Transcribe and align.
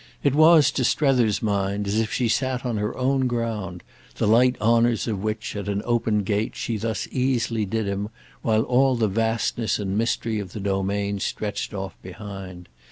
It 0.23 0.33
was, 0.33 0.71
to 0.71 0.83
Strether's 0.83 1.43
mind, 1.43 1.85
as 1.87 1.99
if 1.99 2.11
she 2.11 2.27
sat 2.27 2.65
on 2.65 2.77
her 2.77 2.97
own 2.97 3.27
ground, 3.27 3.83
the 4.15 4.27
light 4.27 4.55
honours 4.59 5.07
of 5.07 5.21
which, 5.21 5.55
at 5.55 5.67
an 5.69 5.83
open 5.85 6.23
gate, 6.23 6.55
she 6.55 6.75
thus 6.77 7.07
easily 7.11 7.67
did 7.67 7.85
him, 7.85 8.09
while 8.41 8.63
all 8.63 8.95
the 8.95 9.07
vastness 9.07 9.77
and 9.77 9.95
mystery 9.95 10.39
of 10.39 10.53
the 10.53 10.59
domain 10.59 11.19
stretched 11.19 11.71
off 11.71 11.93
behind. 12.01 12.67